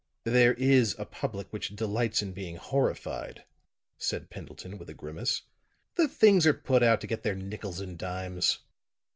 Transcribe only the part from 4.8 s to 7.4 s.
a grimace. "The things are put out to get their